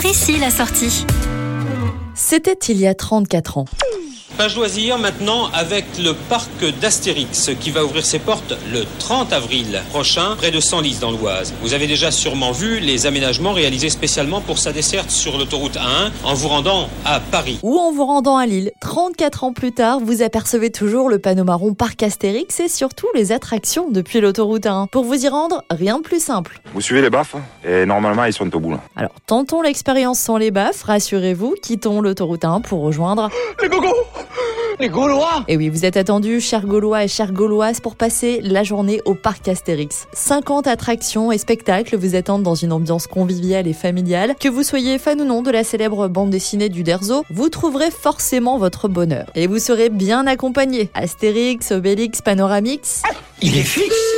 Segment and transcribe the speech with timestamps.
[0.00, 1.04] Par ici la sortie.
[2.14, 3.64] C'était il y a 34 ans.
[4.38, 9.82] Page loisir maintenant avec le parc d'Astérix qui va ouvrir ses portes le 30 avril
[9.90, 11.52] prochain près de Senlis dans l'Oise.
[11.60, 16.12] Vous avez déjà sûrement vu les aménagements réalisés spécialement pour sa desserte sur l'autoroute A1
[16.22, 17.58] en vous rendant à Paris.
[17.64, 18.70] Ou en vous rendant à Lille.
[18.80, 23.32] 34 ans plus tard, vous apercevez toujours le panneau marron parc Astérix et surtout les
[23.32, 24.86] attractions depuis l'autoroute A1.
[24.86, 26.60] Pour vous y rendre, rien de plus simple.
[26.74, 27.34] Vous suivez les baffes
[27.66, 28.80] et normalement ils sont au bout là.
[28.94, 33.30] Alors tentons l'expérience sans les baffes, rassurez-vous, quittons l'autoroute A1 pour rejoindre...
[33.60, 33.88] Les gogos
[34.80, 38.62] les Gaulois Et oui, vous êtes attendus, chers Gaulois et chères Gauloises, pour passer la
[38.62, 40.06] journée au parc Astérix.
[40.12, 44.34] 50 attractions et spectacles vous attendent dans une ambiance conviviale et familiale.
[44.38, 47.90] Que vous soyez fan ou non de la célèbre bande dessinée du Derzo, vous trouverez
[47.90, 49.26] forcément votre bonheur.
[49.34, 50.90] Et vous serez bien accompagné.
[50.94, 53.02] Astérix, Obélix, Panoramix.
[53.42, 54.17] Il est fixe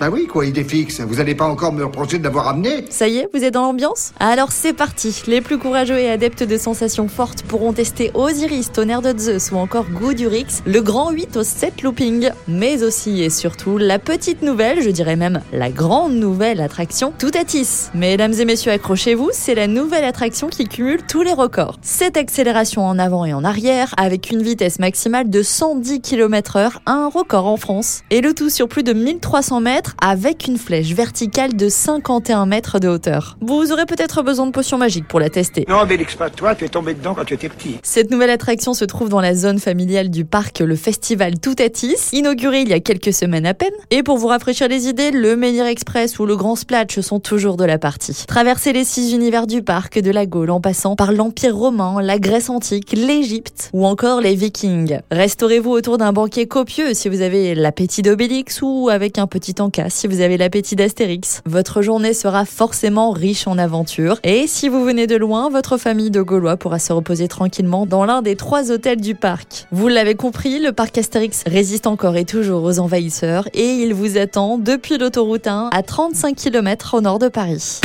[0.00, 1.00] bah oui, quoi, est fixe.
[1.00, 3.62] Vous allez pas encore me reprocher de l'avoir amené Ça y est, vous êtes dans
[3.62, 5.22] l'ambiance Alors c'est parti.
[5.26, 9.56] Les plus courageux et adeptes de sensations fortes pourront tester Osiris, Tonnerre de Zeus ou
[9.56, 14.82] encore Goudurix, le grand 8 au 7 looping, mais aussi et surtout la petite nouvelle,
[14.82, 17.90] je dirais même la grande nouvelle attraction, Toutatis.
[17.94, 21.78] Mesdames et messieurs, accrochez-vous, c'est la nouvelle attraction qui cumule tous les records.
[21.82, 27.08] Cette accélération en avant et en arrière, avec une vitesse maximale de 110 km/h, un
[27.08, 28.00] record en France.
[28.10, 32.78] Et le tout sur plus de 1300 mètres avec une flèche verticale de 51 mètres
[32.78, 33.36] de hauteur.
[33.42, 35.66] Vous aurez peut-être besoin de potions magiques pour la tester.
[35.68, 37.78] Non, Bélix, pas toi, tu es tombé dedans quand tu étais petit.
[37.82, 42.37] Cette nouvelle attraction se trouve dans la zone familiale du parc, le festival Toutatis, inauguré
[42.40, 43.72] il y a quelques semaines à peine.
[43.90, 47.56] Et pour vous rafraîchir les idées, le Menhir Express ou le Grand Splatch sont toujours
[47.56, 48.24] de la partie.
[48.26, 52.18] Traversez les six univers du parc, de la Gaule en passant par l'Empire romain, la
[52.18, 54.98] Grèce antique, l'Égypte ou encore les Vikings.
[55.10, 59.90] Restaurez-vous autour d'un banquet copieux si vous avez l'appétit d'Obélix ou avec un petit encas
[59.90, 61.42] si vous avez l'appétit d'Astérix.
[61.44, 64.20] Votre journée sera forcément riche en aventures.
[64.22, 68.04] Et si vous venez de loin, votre famille de Gaulois pourra se reposer tranquillement dans
[68.04, 69.66] l'un des trois hôtels du parc.
[69.72, 74.16] Vous l'avez compris, le parc Astérix résiste encore et toujours aux envahisseurs et il vous
[74.16, 77.80] attend depuis l'autoroute 1 à 35 km au nord de Paris.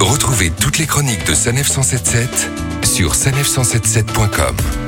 [0.00, 2.50] Retrouvez toutes les chroniques de Sanef 177
[2.84, 4.87] sur sanef177.com.